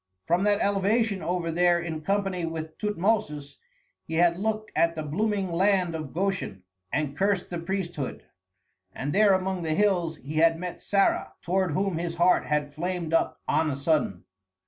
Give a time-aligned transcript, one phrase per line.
[0.25, 3.59] From that elevation over there in company with Tutmosis
[4.07, 8.23] he had looked at the blooming land of Goshen and cursed the priesthood.
[8.95, 13.13] And there among the hills he had met Sarah, toward whom his heart had flamed
[13.13, 14.23] up on a sudden.